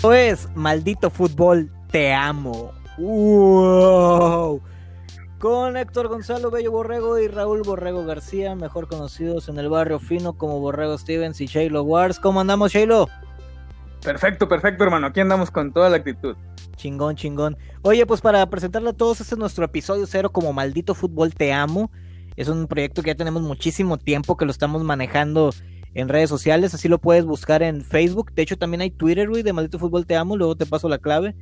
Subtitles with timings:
[0.00, 2.72] Esto es Maldito Fútbol, te amo.
[2.96, 4.62] Wow.
[5.38, 10.38] Con Héctor Gonzalo Bello Borrego y Raúl Borrego García, mejor conocidos en el barrio fino
[10.38, 12.18] como Borrego Stevens y Shaylo Wars.
[12.18, 13.10] ¿Cómo andamos, Shaylo?
[14.02, 15.08] Perfecto, perfecto, hermano.
[15.08, 16.34] Aquí andamos con toda la actitud.
[16.76, 17.58] Chingón, chingón.
[17.82, 21.52] Oye, pues para presentarle a todos, este es nuestro episodio cero como Maldito Fútbol Te
[21.52, 21.90] Amo.
[22.36, 25.50] Es un proyecto que ya tenemos muchísimo tiempo que lo estamos manejando
[25.94, 28.32] en redes sociales, así lo puedes buscar en Facebook.
[28.32, 30.98] De hecho, también hay Twitter, güey, de Maldito Fútbol Te Amo, luego te paso la
[30.98, 31.34] clave.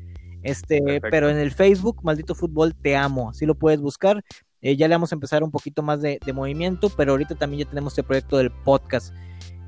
[0.43, 4.25] Este, pero en el Facebook, Maldito Fútbol Te Amo, así lo puedes buscar.
[4.61, 7.70] Eh, ya le vamos a empezar un poquito más de, movimiento, pero ahorita también ya
[7.70, 9.15] tenemos este proyecto del podcast.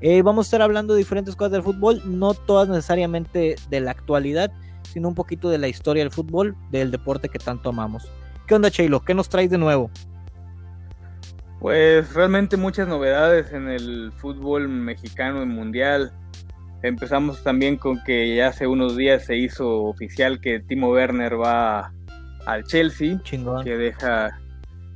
[0.01, 3.91] Eh, vamos a estar hablando de diferentes cosas del fútbol, no todas necesariamente de la
[3.91, 4.51] actualidad,
[4.83, 8.09] sino un poquito de la historia del fútbol, del deporte que tanto amamos.
[8.47, 9.01] ¿Qué onda, Cheilo?
[9.01, 9.91] ¿Qué nos traes de nuevo?
[11.61, 16.11] Pues realmente muchas novedades en el fútbol mexicano y mundial.
[16.81, 21.93] Empezamos también con que ya hace unos días se hizo oficial que Timo Werner va
[22.47, 23.21] al Chelsea,
[23.63, 24.41] que deja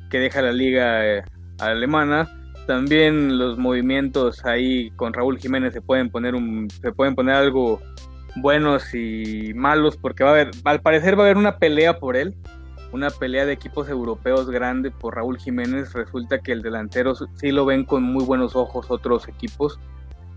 [0.09, 1.23] que deja la liga eh,
[1.59, 2.27] alemana.
[2.65, 7.79] También los movimientos ahí con Raúl Jiménez se pueden poner un se pueden poner algo
[8.37, 12.17] buenos y malos porque va a haber al parecer va a haber una pelea por
[12.17, 12.35] él
[12.95, 15.93] una pelea de equipos europeos grande por Raúl Jiménez.
[15.93, 19.79] Resulta que el delantero sí lo ven con muy buenos ojos otros equipos.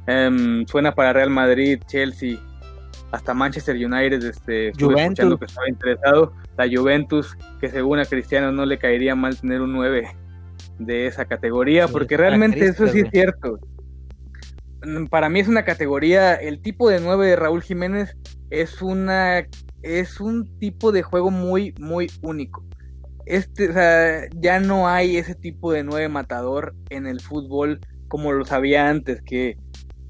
[0.06, 2.38] Em, suena para Real Madrid, Chelsea,
[3.12, 4.22] hasta Manchester United.
[4.24, 5.38] Este, Juventus.
[5.38, 6.32] que estaba interesado.
[6.56, 10.08] La Juventus, que según a Cristiano no le caería mal tener un 9
[10.80, 13.60] de esa categoría, porque realmente eso sí es cierto.
[14.84, 18.16] Mm, para mí es una categoría, el tipo de 9 de Raúl Jiménez
[18.50, 19.46] es una
[19.82, 22.64] es un tipo de juego muy, muy único.
[23.26, 28.88] Este, ya no hay ese tipo de nueve matador en el fútbol como lo sabía
[28.88, 29.58] antes, que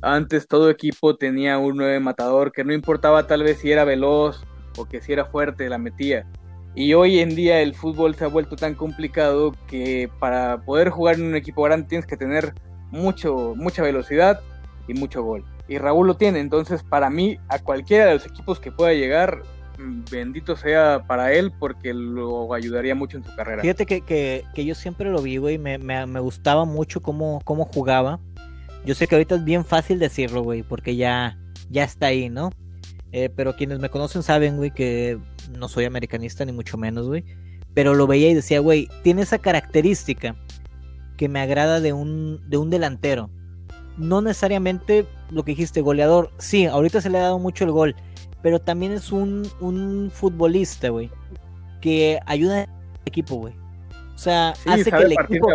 [0.01, 4.45] antes todo equipo tenía un nueve matador que no importaba tal vez si era veloz
[4.77, 6.27] o que si era fuerte, la metía.
[6.75, 11.17] Y hoy en día el fútbol se ha vuelto tan complicado que para poder jugar
[11.17, 12.55] en un equipo grande tienes que tener
[12.91, 14.41] mucho, mucha velocidad
[14.87, 15.45] y mucho gol.
[15.67, 19.43] Y Raúl lo tiene, entonces para mí a cualquiera de los equipos que pueda llegar
[19.78, 23.62] bendito sea para él porque lo ayudaría mucho en su carrera.
[23.62, 28.21] Fíjate que, yo siempre lo vi, güey, me, me, gustaba mucho cómo, cómo jugaba.
[28.84, 31.39] Yo sé que ahorita es bien fácil decirlo, güey, porque ya,
[31.71, 32.50] ya está ahí, ¿no?
[33.12, 35.19] Eh, pero quienes me conocen saben, güey, que
[35.56, 37.25] no soy americanista ni mucho menos, güey.
[37.75, 40.37] Pero lo veía y decía, güey, tiene esa característica
[41.16, 43.31] que me agrada de un, de un delantero.
[43.97, 46.31] No necesariamente lo que dijiste, goleador.
[46.39, 47.97] Sí, ahorita se le ha dado mucho el gol
[48.43, 51.10] pero también es un, un futbolista, güey,
[51.81, 52.69] que ayuda al
[53.04, 53.54] equipo, güey.
[54.15, 55.49] O sea, hace que el equipo,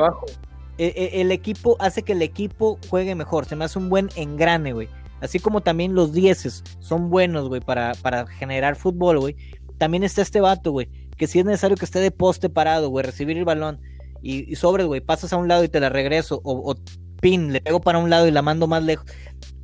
[0.77, 4.09] e, e, el, equipo hace que el equipo juegue mejor, se me hace un buen
[4.15, 4.89] engrane, güey.
[5.21, 9.35] Así como también los dieces son buenos, güey, para, para generar fútbol, güey.
[9.77, 13.05] También está este vato, güey, que si es necesario que esté de poste parado, güey,
[13.05, 13.79] recibir el balón
[14.21, 16.75] y, y sobre, güey, pasas a un lado y te la regreso, o, o
[17.21, 19.05] pin, le pego para un lado y la mando más lejos.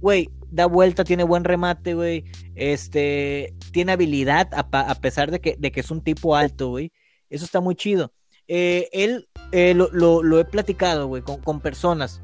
[0.02, 2.26] Güey, da vuelta, tiene buen remate, güey.
[2.56, 6.92] Este, tiene habilidad a, pesar de que, es un tipo alto, güey.
[7.30, 8.12] Eso está muy chido.
[8.48, 12.22] Eh, él eh, lo, he platicado, güey, con, personas.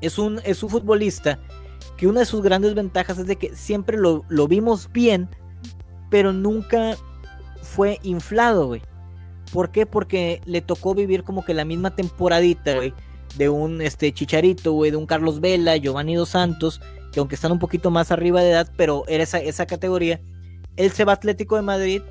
[0.00, 1.38] Es un, es un futbolista
[1.96, 5.28] que una de sus grandes ventajas es de que siempre lo, vimos bien,
[6.08, 6.96] pero nunca
[7.62, 8.82] fue inflado, güey.
[9.52, 9.84] ¿Por qué?
[9.84, 12.94] Porque le tocó vivir como que la misma temporadita, güey,
[13.36, 16.80] de un este, Chicharito, güey, de un Carlos Vela, Giovanni Dos Santos,
[17.12, 20.20] que aunque están un poquito más arriba de edad, pero era esa, esa categoría.
[20.76, 22.02] Él se va Atlético de Madrid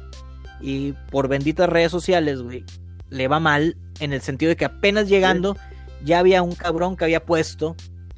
[0.62, 2.64] y por benditas redes sociales, güey,
[3.10, 5.58] le va mal en el sentido de que apenas llegando
[6.04, 7.76] ya había un cabrón que había puesto,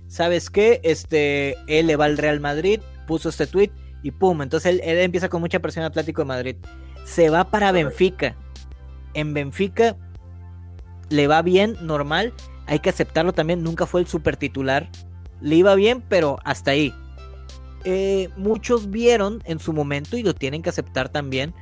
[0.07, 0.81] ¿sabes qué?
[0.83, 3.72] Este, él le va al Real Madrid, puso este tweet
[4.03, 6.56] y pum, entonces él, empieza con mucha presión Atlético de Madrid.
[7.06, 8.35] Se va para Benfica.
[9.13, 9.95] En Benfica
[11.09, 12.33] le va bien, normal,
[12.71, 14.89] hay que aceptarlo también, nunca fue el super titular
[15.41, 16.93] le iba bien, pero hasta ahí.
[17.83, 21.53] Eh, muchos vieron en su momento y lo tienen que aceptar también,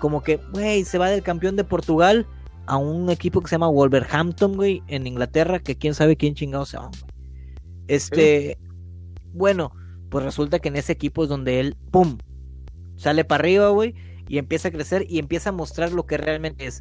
[0.00, 2.26] como que, güey, se va del campeón de Portugal
[2.66, 6.70] a un equipo que se llama Wolverhampton, güey, en Inglaterra, que quién sabe quién chingados
[6.70, 6.90] se va,
[7.88, 8.58] Este,
[9.32, 9.72] bueno,
[10.10, 12.18] pues resulta que en ese equipo es donde él, ¡pum!
[12.96, 13.94] Sale para arriba, güey,
[14.28, 16.80] y empieza a crecer y empieza a mostrar lo que realmente es.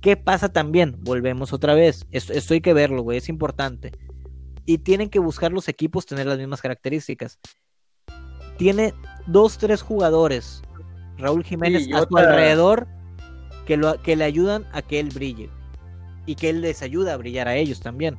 [0.00, 0.96] ¿Qué pasa también?
[1.00, 2.06] Volvemos otra vez.
[2.10, 3.92] Esto, esto hay que verlo, güey, es importante
[4.70, 7.40] y tienen que buscar los equipos tener las mismas características.
[8.56, 8.94] Tiene
[9.26, 10.62] dos, tres jugadores,
[11.18, 12.86] Raúl Jiménez, a su alrededor,
[13.66, 15.50] que, lo, que le ayudan a que él brille
[16.24, 18.16] y que él les ayuda a brillar a ellos también.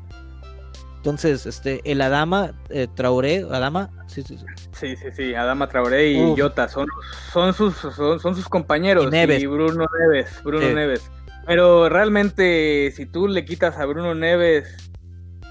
[0.97, 4.45] Entonces, este, el Adama, eh, Traoré, Adama, sí, sí, sí.
[4.73, 6.87] Sí, sí, sí, Adama Traoré y Jota son,
[7.31, 9.05] son, sus, son, sus compañeros.
[9.05, 11.09] Y, Bruno Neves, Bruno Neves.
[11.51, 14.89] Pero realmente, si tú le quitas a Bruno Neves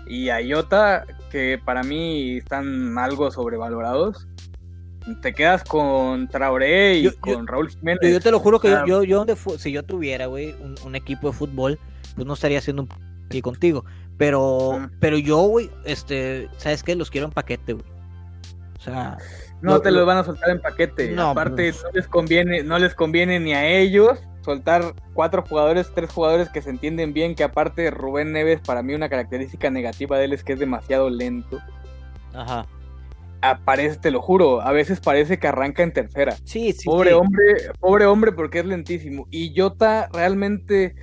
[0.07, 4.27] y a Jota, que para mí están algo sobrevalorados,
[5.21, 8.15] te quedas con Traoré y con Raúl Jiménez.
[8.15, 10.55] Yo, te lo juro que yo, yo, donde si yo tuviera, güey,
[10.87, 11.79] un, equipo de fútbol,
[12.15, 12.89] pues no estaría haciendo un
[13.31, 13.85] y contigo.
[14.17, 16.97] Pero, pero yo, güey, este, ¿sabes qué?
[16.97, 17.87] Los quiero en paquete, güey.
[18.79, 19.19] O sea.
[19.61, 21.11] No te los van a soltar en paquete.
[21.11, 25.91] No, Aparte, pues, no les conviene, no les conviene ni a ellos soltar cuatro jugadores,
[25.95, 30.19] tres jugadores que se entienden bien, que aparte Rubén Neves, para mí una característica negativa
[30.19, 31.61] de él es que es demasiado lento.
[32.33, 32.67] Ajá.
[33.43, 36.37] Aparece, te lo juro, a veces parece que arranca en tercera.
[36.45, 36.85] Sí, sí.
[36.85, 39.27] Pobre hombre, pobre hombre porque es lentísimo.
[39.31, 40.95] Y Jota realmente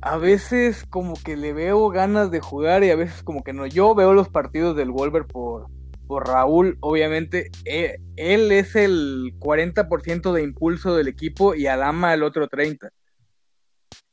[0.00, 3.66] a veces como que le veo ganas de jugar y a veces como que no.
[3.66, 5.68] Yo veo los partidos del Wolver por,
[6.06, 7.50] por Raúl, obviamente.
[7.64, 12.90] Eh, él es el 40% de impulso del equipo y Adama el otro 30%.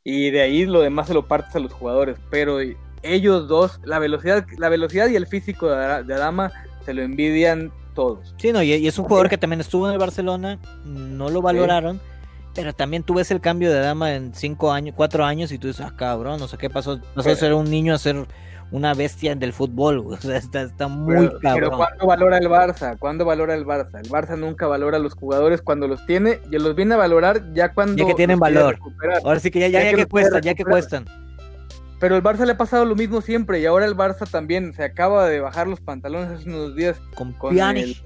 [0.06, 2.18] Y de ahí lo demás se lo partes a los jugadores.
[2.30, 2.60] Pero
[3.04, 6.52] ellos dos, la velocidad, la velocidad y el físico de, Adama
[6.86, 8.34] se lo envidian todos.
[8.38, 12.02] Sí, no, y, es un jugador que también estuvo en el Barcelona, no lo valoraron,
[12.56, 15.68] pero también tú ves el cambio de Adama en cinco años, cuatro años y tú
[15.68, 18.26] dices, ah, cabrón, no sé qué pasó, pasó a ser un niño a ser
[18.74, 21.70] una bestia del fútbol, o sea, está, está muy cabrón.
[21.70, 22.98] Pero ¿cuándo valora el Barça?
[22.98, 24.00] ¿Cuándo valora el Barça?
[24.04, 27.54] El Barça nunca valora a los jugadores cuando los tiene y los viene a valorar
[27.54, 27.96] ya cuando...
[27.96, 28.80] Ya que tienen valor.
[29.24, 31.06] Ahora sí que ya, ya, que, cuestan, ya que cuestan.
[32.00, 34.84] Pero el Barça le ha pasado lo mismo siempre y ahora el Barça también se
[34.84, 38.02] acaba de bajar los pantalones hace unos días con, con Pjanic.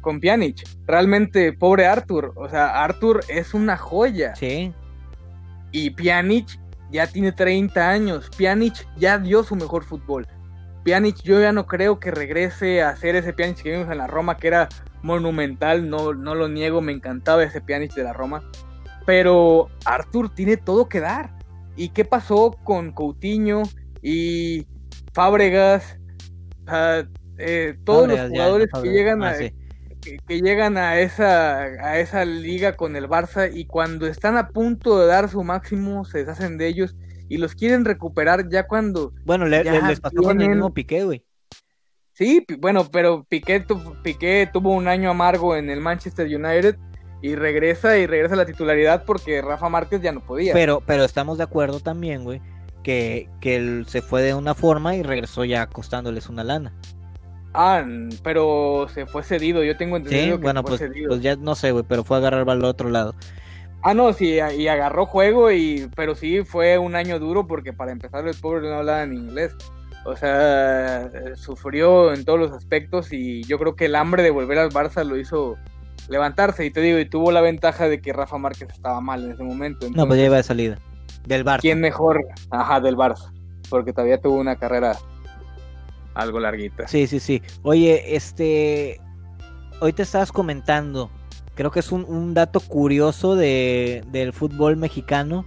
[0.00, 0.64] con Pjanic.
[0.84, 2.32] Realmente, pobre Arthur.
[2.34, 4.34] O sea, Arthur es una joya.
[4.34, 4.74] Sí.
[5.70, 6.58] Y Pjanic
[6.92, 8.30] ya tiene 30 años.
[8.36, 10.26] Pjanic ya dio su mejor fútbol.
[10.84, 14.06] Pjanic yo ya no creo que regrese a hacer ese Pjanic que vimos en la
[14.06, 14.68] Roma, que era
[15.02, 18.42] monumental, no, no lo niego, me encantaba ese Pjanic de la Roma.
[19.06, 21.36] Pero Arthur tiene todo que dar.
[21.74, 23.62] ¿Y qué pasó con Coutinho
[24.02, 24.66] y
[25.14, 25.98] Fábregas?
[27.38, 29.34] Eh, todos los jugadores que llegan ah, a,
[30.02, 34.98] que, llegan a esa, a esa liga con el Barça y cuando están a punto
[34.98, 36.96] de dar su máximo se deshacen de ellos
[37.28, 39.12] y los quieren recuperar ya cuando...
[39.24, 41.24] Bueno, le, les pasó con el mismo Piqué, güey.
[42.12, 43.64] Sí, bueno, pero Piqué,
[44.02, 46.76] Piqué tuvo un año amargo en el Manchester United
[47.22, 50.52] y regresa y regresa a la titularidad porque Rafa Márquez ya no podía.
[50.52, 52.42] Pero, pero estamos de acuerdo también, güey,
[52.82, 56.74] que, que él se fue de una forma y regresó ya costándoles una lana.
[57.54, 57.84] Ah,
[58.22, 61.10] pero se fue cedido, yo tengo entendido que bueno, fue pues, cedido.
[61.10, 63.14] pues ya no sé, güey, pero fue a agarrar al otro lado.
[63.82, 67.92] Ah, no, sí, y agarró juego, y pero sí fue un año duro porque para
[67.92, 69.54] empezar el pobre no hablaba en inglés.
[70.04, 74.58] O sea, sufrió en todos los aspectos y yo creo que el hambre de volver
[74.58, 75.56] al Barça lo hizo
[76.08, 76.64] levantarse.
[76.64, 79.44] Y te digo, y tuvo la ventaja de que Rafa Márquez estaba mal en ese
[79.44, 79.88] momento.
[79.90, 80.78] no, pues ya iba de salida.
[81.26, 81.60] Del Barça.
[81.60, 82.24] ¿Quién mejor?
[82.50, 83.32] Ajá, del Barça.
[83.70, 84.96] Porque todavía tuvo una carrera
[86.14, 86.88] algo larguita.
[86.88, 87.42] Sí, sí, sí.
[87.62, 89.00] Oye, este.
[89.80, 91.10] Hoy te estabas comentando.
[91.54, 95.44] Creo que es un, dato curioso de, del fútbol mexicano.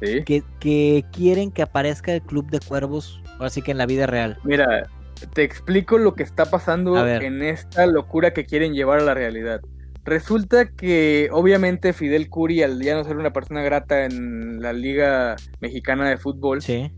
[0.00, 0.24] Sí.
[0.24, 4.38] Que, que quieren que aparezca el Club de Cuervos, así que en la vida real.
[4.44, 4.90] Mira,
[5.32, 9.62] te explico lo que está pasando en esta locura que quieren llevar a la realidad.
[10.04, 15.36] Resulta que obviamente Fidel Curi, al ya no ser una persona grata en la Liga
[15.60, 16.92] Mexicana de Fútbol, sí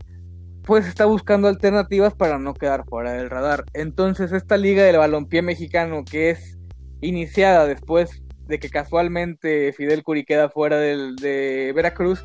[0.69, 3.65] pues está buscando alternativas para no quedar fuera del radar.
[3.73, 6.59] Entonces esta liga del balompié mexicano que es
[7.01, 12.23] iniciada después de que casualmente Fidel Curi queda fuera del, de Veracruz,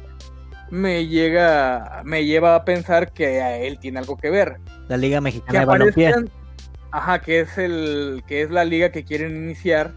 [0.70, 4.58] me llega, me lleva a pensar que él tiene algo que ver.
[4.88, 6.14] La Liga Mexicana de Balompié.
[6.90, 9.92] Ajá, que es el, que es la liga que quieren iniciar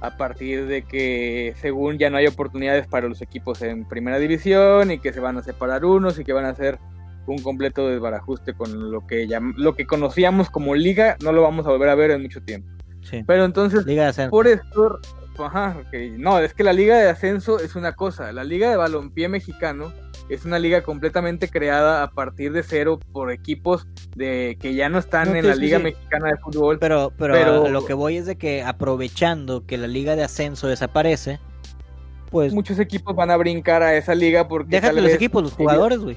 [0.00, 4.92] a partir de que según ya no hay oportunidades para los equipos en primera división
[4.92, 6.78] y que se van a separar unos y que van a hacer
[7.26, 9.26] un completo desbarajuste con lo que
[9.56, 12.68] lo que conocíamos como liga, no lo vamos a volver a ver en mucho tiempo.
[13.26, 13.84] Pero entonces,
[14.30, 14.98] por esto,
[15.38, 15.76] ajá,
[16.18, 19.92] no, es que la liga de ascenso es una cosa, la liga de balompié mexicano
[20.28, 24.98] es una liga completamente creada a partir de cero por equipos de que ya no
[24.98, 26.78] están en la liga mexicana de fútbol.
[26.78, 31.40] Pero, pero, lo que voy es de que aprovechando que la liga de ascenso desaparece,
[32.30, 35.98] pues muchos equipos van a brincar a esa liga porque déjate los equipos, los jugadores,
[35.98, 36.16] güey.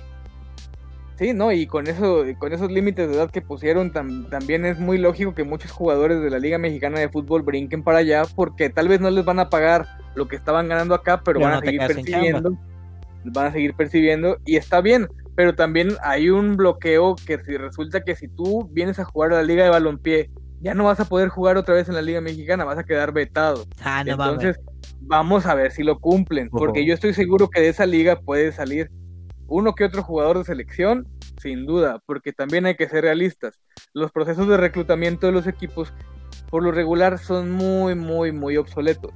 [1.18, 5.00] Sí, no, y con eso, con esos límites de edad que pusieron, también es muy
[5.00, 8.88] lógico que muchos jugadores de la Liga Mexicana de Fútbol brinquen para allá, porque tal
[8.88, 11.80] vez no les van a pagar lo que estaban ganando acá, pero, van a seguir
[11.80, 12.56] percibiendo,
[13.24, 18.02] van a seguir percibiendo, y está bien, pero también hay un bloqueo que si resulta
[18.02, 20.30] que si tú vienes a jugar a la Liga de Balompié,
[20.62, 23.12] ya no vas a poder jugar otra vez en la Liga Mexicana, vas a quedar
[23.12, 23.66] vetado.
[23.82, 24.60] Ah, no Entonces,
[25.02, 28.52] vamos a ver si lo cumplen, porque yo estoy seguro que de esa liga puede
[28.52, 28.92] salir
[29.48, 31.08] uno que otro jugador de selección,
[31.42, 33.60] sin duda, porque también hay que ser realistas.
[33.94, 35.94] Los procesos de reclutamiento de los equipos,
[36.50, 39.12] por lo regular, son muy, muy, muy obsoletos.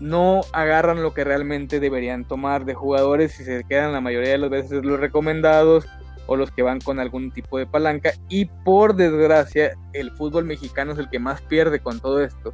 [0.00, 4.38] No agarran lo que realmente deberían tomar de jugadores y se quedan la mayoría de
[4.38, 5.86] las veces los recomendados
[6.26, 8.12] o los que van con algún tipo de palanca.
[8.28, 12.52] Y por desgracia, el fútbol mexicano es el que más pierde con todo esto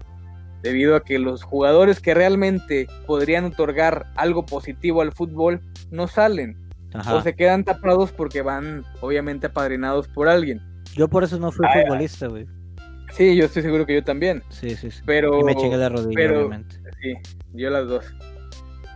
[0.63, 6.70] debido a que los jugadores que realmente podrían otorgar algo positivo al fútbol no salen
[6.95, 10.61] o se quedan tapados porque van obviamente apadrinados por alguien.
[10.95, 12.47] Yo por eso no fui futbolista, güey.
[13.13, 14.43] Sí, yo estoy seguro que yo también.
[14.49, 15.03] Sí, sí, sí.
[15.05, 16.77] Pero, y me chingué la rodilla, obviamente.
[17.01, 17.15] Sí,
[17.55, 18.15] yo las dos.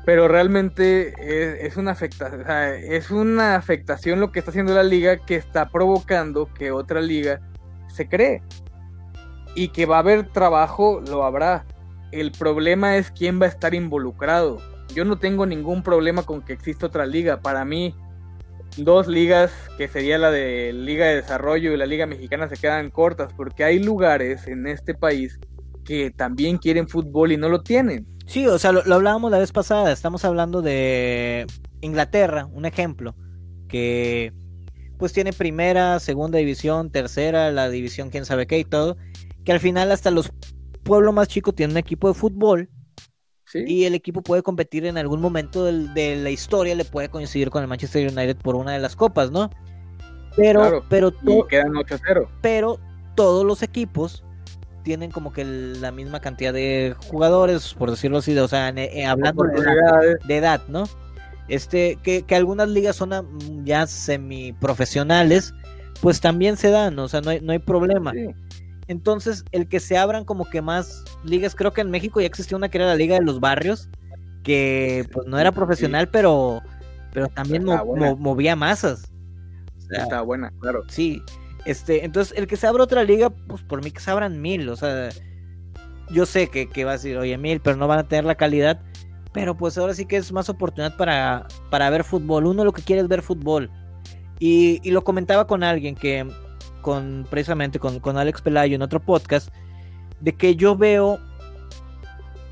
[0.04, 4.82] Pero realmente es, una afectación, o sea, es una afectación lo que está haciendo la
[4.82, 7.40] liga que está provocando que otra liga
[7.88, 8.42] se cree
[9.54, 11.64] y que va a haber trabajo, lo habrá.
[12.12, 14.60] El problema es quién va a estar involucrado.
[14.94, 17.40] Yo no tengo ningún problema con que exista otra liga.
[17.40, 17.94] Para mí,
[18.76, 22.90] dos ligas, que sería la de Liga de Desarrollo y la Liga Mexicana, se quedan
[22.90, 25.38] cortas porque hay lugares en este país
[25.84, 28.06] que también quieren fútbol y no lo tienen.
[28.26, 29.92] Sí, o sea, lo, hablábamos la vez pasada.
[29.92, 31.46] Estamos hablando de
[31.80, 33.14] Inglaterra, un ejemplo,
[33.68, 34.32] que
[34.98, 38.96] pues tiene primera, segunda división, tercera, la división quién sabe qué y todo
[39.44, 40.32] que al final hasta los
[40.82, 42.70] pueblos más chicos tienen un equipo de fútbol
[43.54, 47.62] y el equipo puede competir en algún momento de la historia, le puede coincidir con
[47.62, 49.50] el Manchester United por una de las copas, ¿no?
[50.36, 51.12] Pero, pero,
[51.46, 52.28] quedan 8-0.
[52.40, 52.80] pero
[53.14, 54.24] todos los equipos
[54.82, 59.44] tienen como que la misma cantidad de jugadores, por decirlo así, o sea, eh, hablando
[59.44, 60.84] de edad, ¿no?
[61.48, 63.10] Este, que, que, algunas ligas son
[63.64, 65.54] ya semiprofesionales,
[66.00, 68.12] pues también se dan, o sea, no hay, no hay problema.
[68.86, 72.56] Entonces, el que se abran como que más ligas, creo que en México ya existía
[72.56, 73.88] una que era la Liga de los Barrios,
[74.42, 76.60] que pues no era profesional, pero,
[77.12, 79.10] pero también movía masas.
[79.90, 80.82] Está buena, claro.
[80.88, 81.22] Sí,
[81.64, 84.68] este, entonces el que se abra otra liga, pues por mí que se abran mil,
[84.68, 85.08] o sea,
[86.10, 88.34] yo sé que, que va a decir, oye, mil, pero no van a tener la
[88.34, 88.80] calidad,
[89.32, 92.46] pero pues ahora sí que es más oportunidad para, para ver fútbol.
[92.46, 93.70] Uno lo que quiere es ver fútbol.
[94.38, 96.26] Y, y lo comentaba con alguien que
[96.84, 99.48] con precisamente con, con Alex Pelayo en otro podcast,
[100.20, 101.18] de que yo veo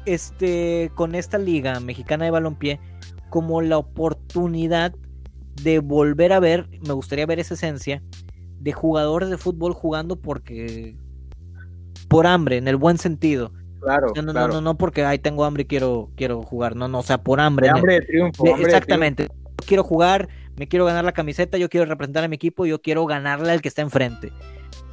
[0.07, 2.81] este con esta liga mexicana de balompié
[3.29, 4.95] como la oportunidad
[5.63, 8.03] de volver a ver, me gustaría ver esa esencia
[8.59, 10.97] de jugadores de fútbol jugando porque
[12.09, 13.53] por hambre, en el buen sentido.
[13.81, 17.01] Claro, no, no, no, no, porque ay tengo hambre y quiero quiero jugar, no, no,
[17.01, 17.69] o sea, por hambre.
[17.69, 18.57] hambre de triunfo.
[18.57, 19.29] exactamente.
[19.67, 23.07] Quiero jugar, me quiero ganar la camiseta, yo quiero representar a mi equipo, yo quiero
[23.07, 24.33] ganarle al que está enfrente.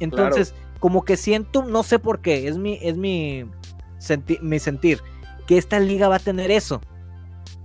[0.00, 3.44] Entonces, como que siento, no sé por qué, es mi, es mi,
[4.40, 5.00] mi sentir,
[5.46, 6.80] que esta liga va a tener eso.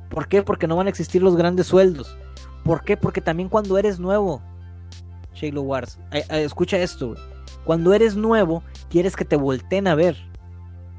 [0.09, 0.43] ¿Por qué?
[0.43, 2.17] Porque no van a existir los grandes sueldos.
[2.63, 2.97] ¿Por qué?
[2.97, 4.41] Porque también cuando eres nuevo,
[5.33, 5.99] Shaylo Wars,
[6.29, 7.15] escucha esto,
[7.63, 10.17] cuando eres nuevo, quieres que te volteen a ver.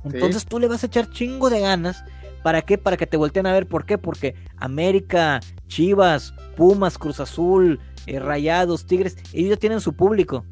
[0.05, 2.05] Entonces tú le vas a echar chingo de ganas
[2.43, 2.79] ¿Para qué?
[2.79, 3.67] Para que te volteen a ver.
[3.67, 3.99] ¿Por qué?
[3.99, 10.45] Porque América, Chivas, Pumas, Cruz Azul, eh, Rayados, Tigres, ellos tienen su público.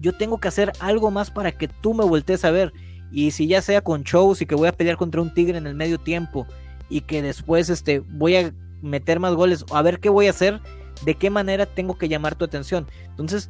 [0.00, 2.72] Yo tengo que hacer algo más para que tú me voltees a ver.
[3.12, 5.66] Y si ya sea con shows y que voy a pelear contra un Tigre en
[5.66, 6.46] el medio tiempo
[6.88, 10.60] y que después este, voy a meter más goles a ver qué voy a hacer,
[11.04, 12.86] de qué manera tengo que llamar tu atención.
[13.08, 13.48] Entonces,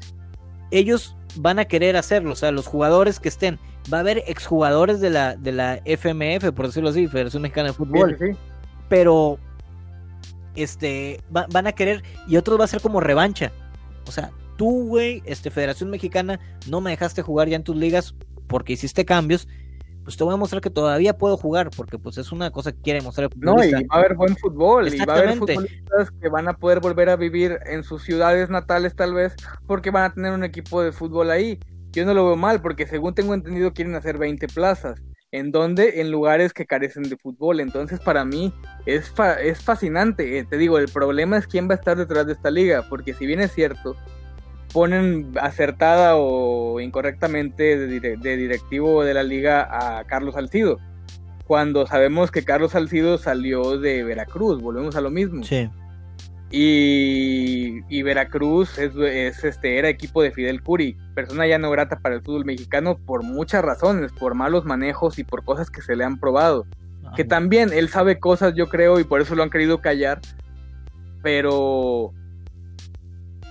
[0.70, 3.58] ellos van a querer hacerlo, o sea, los jugadores que estén
[3.92, 7.74] va a haber exjugadores de la, de la FMF, por decirlo así, Federación Mexicana de
[7.74, 8.16] Fútbol.
[8.88, 9.38] Pero
[10.54, 13.52] este van a querer y otros va a ser como revancha.
[14.06, 18.14] O sea, tú, güey, este Federación Mexicana, no me dejaste jugar ya en tus ligas
[18.46, 19.48] porque hiciste cambios.
[20.02, 22.80] Pues te voy a mostrar que todavía puedo jugar, porque pues es una cosa que
[22.80, 26.10] quiere mostrar el No, y va a haber buen fútbol, y va a haber futbolistas
[26.10, 29.34] que van a poder volver a vivir en sus ciudades natales tal vez,
[29.66, 31.60] porque van a tener un equipo de fútbol ahí
[31.92, 35.02] yo no lo veo mal porque según tengo entendido quieren hacer 20 plazas.
[35.32, 37.60] ¿En donde En lugares que carecen de fútbol.
[37.60, 38.52] Entonces para mí
[38.84, 40.38] es, es fascinante.
[40.38, 42.84] Eh, te digo, el problema es quién va a estar detrás de esta liga.
[42.88, 43.94] Porque si bien es cierto,
[44.72, 50.78] ponen acertada o incorrectamente de, de directivo de la liga a Carlos Salcido.
[51.46, 54.60] Cuando sabemos que Carlos Salcido salió de Veracruz.
[54.60, 55.44] Volvemos a lo mismo.
[55.44, 55.70] Sí.
[56.52, 62.22] Y, Veracruz es, este, era equipo de Fidel Curi, persona ya no grata para el
[62.22, 66.18] fútbol mexicano por muchas razones, por malos manejos y por cosas que se le han
[66.18, 66.66] probado.
[67.14, 70.20] Que también él sabe cosas, yo creo, y por eso lo han querido callar,
[71.22, 72.12] pero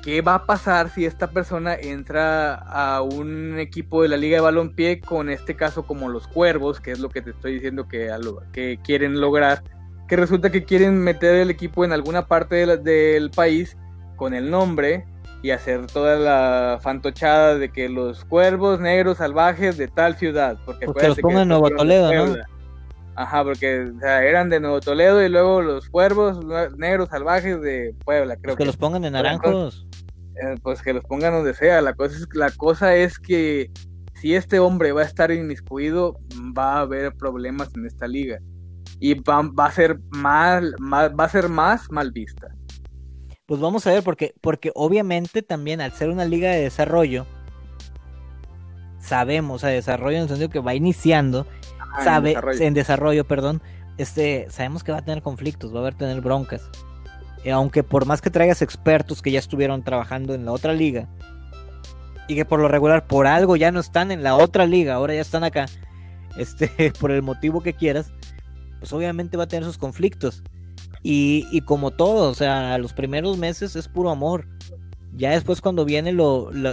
[0.01, 4.41] ¿qué va a pasar si esta persona entra a un equipo de la Liga de
[4.41, 8.11] Balompié con este caso como los Cuervos, que es lo que te estoy diciendo que,
[8.51, 9.63] que quieren lograr?
[10.09, 13.77] Que resulta que quieren meter el equipo en alguna parte del país
[14.15, 15.05] con el nombre
[15.41, 20.57] y hacer toda la fantochada de que los cuervos negros salvajes de tal ciudad.
[20.65, 22.35] Porque, los pongan en Nuevo Toledo, ¿no?
[23.15, 26.39] Ajá, porque eran de Nuevo Toledo y luego los cuervos
[26.77, 28.55] negros salvajes de Puebla, creo.
[28.55, 29.85] Pues que, los pongan en naranjos.
[30.41, 31.81] Eh, pues que los pongan donde sea.
[31.81, 33.71] La cosa, es, la cosa es que
[34.13, 36.17] si este hombre va a estar inmiscuido,
[36.57, 38.39] va a haber problemas en esta liga.
[38.99, 42.49] Y va, va a ser mal, va a ser más mal vista.
[43.45, 47.25] Pues vamos a ver, porque, porque obviamente también al ser una liga de desarrollo,
[48.99, 51.47] sabemos, a desarrollo en el sentido que va iniciando,
[52.03, 53.25] sabe, en desarrollo.
[53.25, 53.63] perdón,
[53.97, 56.69] este, sabemos que va a tener conflictos, va a haber tener broncas.
[57.43, 61.07] Eh, aunque por más que traigas expertos que ya estuvieron trabajando en la otra liga,
[62.27, 65.15] y que por lo regular por algo ya no están en la otra liga, ahora
[65.15, 65.65] ya están acá,
[66.37, 68.13] este, por el motivo que quieras,
[68.79, 70.43] pues obviamente va a tener sus conflictos.
[71.01, 74.47] Y, como todo, o sea, los primeros meses es puro amor.
[75.15, 76.17] Ya después cuando vienen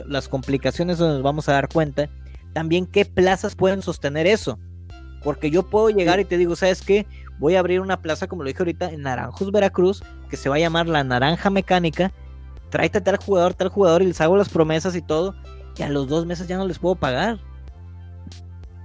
[0.08, 2.08] las complicaciones nos vamos a dar cuenta
[2.52, 4.58] también qué plazas pueden sostener eso.
[5.22, 7.06] Porque yo puedo llegar y te digo, ¿sabes qué?
[7.38, 10.56] Voy a abrir una plaza, como lo dije ahorita, en Naranjos, Veracruz, que se va
[10.56, 12.12] a llamar la Naranja Mecánica.
[12.70, 15.34] Tráete a tal jugador, tal jugador, y les hago las promesas y todo.
[15.76, 17.38] Y a los dos meses ya no les puedo pagar.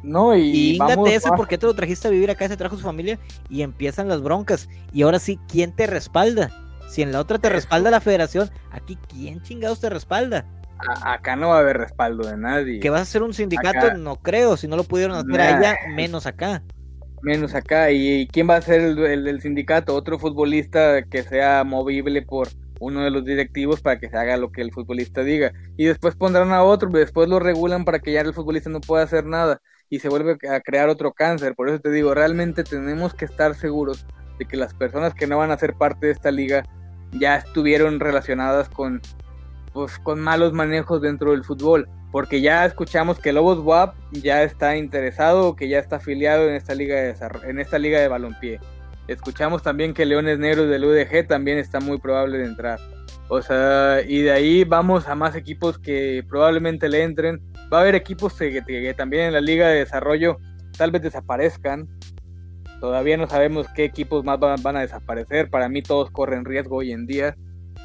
[0.03, 0.41] No, y.
[0.41, 2.48] y ese, ¿por qué te lo trajiste a vivir acá?
[2.48, 4.67] Se trajo su familia y empiezan las broncas.
[4.91, 6.51] Y ahora sí, ¿quién te respalda?
[6.89, 10.46] Si en la otra te respalda la federación, aquí, ¿quién chingados te respalda?
[11.03, 12.79] acá no va a haber respaldo de nadie.
[12.79, 13.93] ¿Que vas a ser un sindicato?
[13.98, 14.58] no creo.
[14.58, 16.63] Si no lo pudieron hacer allá, menos acá.
[17.22, 17.91] Menos acá.
[17.91, 19.96] ¿Y quién va a ser el, el sindicato?
[19.96, 22.48] Otro futbolista que sea movible por
[22.79, 25.53] uno de los directivos para que se haga lo que el futbolista diga.
[25.77, 28.81] Y después pondrán a otro, y después lo regulan para que ya el futbolista no
[28.81, 31.53] pueda hacer nada y se vuelve a crear otro cáncer.
[31.53, 34.07] Por eso te digo, realmente tenemos que estar seguros
[34.39, 36.63] de que las personas que no van a ser parte de esta liga
[37.12, 39.01] ya estuvieron relacionadas con,
[39.73, 41.89] pues, con malos manejos dentro del fútbol.
[42.10, 46.73] Porque ya escuchamos que Lobos WAP ya está interesado, que ya está afiliado en esta
[46.73, 48.62] liga de, en esta liga de balompié.
[49.10, 52.80] Escuchamos también que Leones Negros del UDG también está muy probable de entrar.
[53.27, 57.41] O sea, y de ahí vamos a más equipos que probablemente le entren.
[57.71, 60.38] Va a haber equipos que, también en la liga de desarrollo
[60.77, 61.88] tal vez desaparezcan.
[62.79, 65.49] Todavía no sabemos qué equipos más van, a desaparecer.
[65.49, 67.36] Para mí todos corren riesgo hoy en día.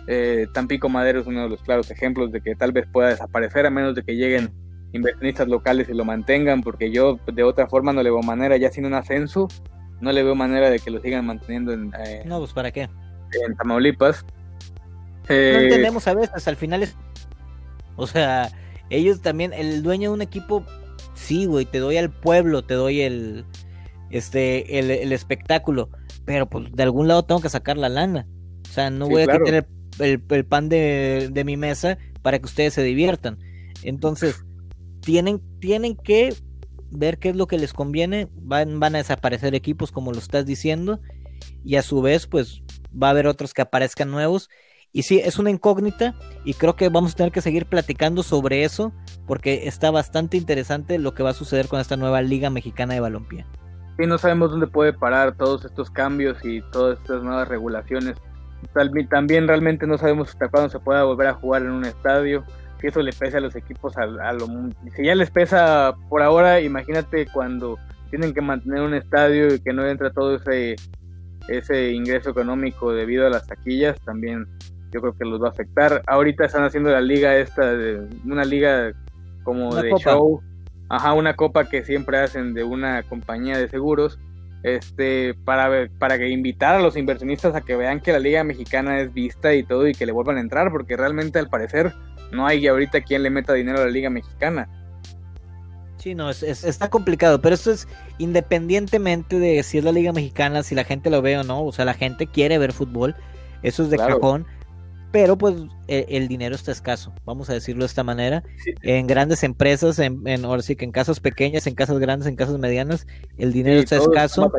[0.07, 3.67] Eh, Tampico Madero es uno de los claros ejemplos de que tal vez pueda desaparecer
[3.67, 4.51] a menos de que lleguen
[4.93, 8.71] inversionistas locales y lo mantengan, porque yo de otra forma no le veo manera, ya
[8.71, 9.49] sin un ascenso,
[10.01, 11.93] no le veo manera de que lo sigan manteniendo en...
[12.07, 12.89] Eh, no, pues para qué.
[13.47, 14.25] En Tamaulipas
[15.29, 16.97] no eh, entendemos a veces, al final es.
[17.97, 18.49] O sea,
[18.91, 20.65] ellos también, el dueño de un equipo,
[21.15, 23.45] sí, güey, te doy al pueblo, te doy el.
[24.11, 25.91] Este, el, espectáculo.
[26.25, 28.27] Pero pues de algún lado tengo que sacar la lana.
[28.69, 29.67] O sea, no voy a quitar
[29.99, 33.39] el, pan de, de, mi mesa para que ustedes se diviertan.
[33.83, 34.45] Entonces,
[35.01, 36.35] tienen, tienen que
[36.91, 38.29] ver qué es lo que les conviene.
[38.35, 41.01] Van, van a desaparecer equipos, como lo estás diciendo.
[41.65, 44.49] Y a su vez, pues va a haber otros que aparezcan nuevos
[44.93, 48.65] y sí, es una incógnita y creo que vamos a tener que seguir platicando sobre
[48.65, 48.93] eso
[49.27, 53.01] porque está bastante interesante lo que va a suceder con esta nueva Liga Mexicana de
[53.01, 53.45] Balompié.
[53.99, 58.17] Sí, no sabemos dónde puede parar todos estos cambios y todas estas nuevas regulaciones.
[59.11, 62.45] También realmente no sabemos hasta cuándo se pueda volver a jugar en un estadio.
[62.81, 64.47] Si eso le pesa a los equipos a, lo...
[64.95, 67.79] Si ya les pesa por ahora, imagínate cuando
[68.11, 70.77] tienen que mantener un estadio y que no entra todo ese,
[71.49, 74.47] ese ingreso económico debido a las taquillas, también
[74.97, 76.03] yo creo que los va a afectar.
[76.07, 78.93] Ahorita están haciendo la liga esta, de, una liga
[79.45, 80.41] como de show,
[80.89, 84.19] ajá, una copa que siempre hacen de una compañía de seguros,
[84.63, 88.99] este, para, para que invitar a los inversionistas a que vean que la liga mexicana
[89.01, 91.93] es vista y todo y que le vuelvan a entrar, porque realmente al parecer
[92.33, 94.69] no hay ahorita quien le meta dinero a la liga mexicana.
[95.99, 97.87] Sí, no, es, está complicado, pero esto es
[98.19, 101.73] independientemente de si es la Liga Mexicana, si la gente lo ve o no, o
[101.73, 103.17] sea, la gente quiere ver fútbol,
[103.63, 104.47] eso es de cajón,
[105.13, 105.55] pero pues
[105.89, 108.43] e, el, dinero está escaso, vamos a decirlo de esta manera.
[108.83, 112.37] En grandes empresas, en, en, ahora sí que en casas pequeñas, en casas grandes, en
[112.37, 114.51] casas medianas, el dinero está escaso.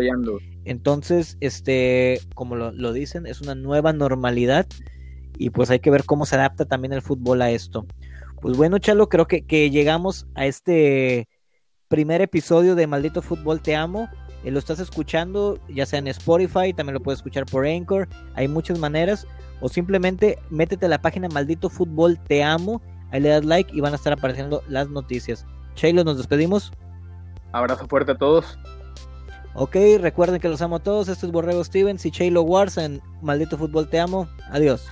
[0.66, 4.68] Entonces, este, como lo, dicen, es una nueva normalidad
[5.38, 7.86] y pues hay que ver cómo se adapta también el fútbol a esto.
[8.42, 11.28] Pues bueno, Chalo, creo que, que llegamos a este
[11.88, 14.10] primer episodio de Maldito Fútbol Te Amo.
[14.44, 18.48] Eh, lo estás escuchando, ya sea en Spotify, también lo puedes escuchar por Anchor, hay
[18.48, 19.28] muchas maneras
[19.62, 23.82] o simplemente métete a la página Maldito Fútbol Te Amo, ahí le das like y
[23.82, 25.46] van a estar apareciendo las noticias.
[25.76, 26.72] Chaylo, nos despedimos.
[27.52, 28.58] Abrazo fuerte a todos.
[29.60, 31.08] Ok, recuerden que los amo a todos.
[31.08, 34.28] Esto es Borrego Stevens y Chaylo Wars en Maldito Fútbol Te Amo.
[34.52, 34.88] Adiós.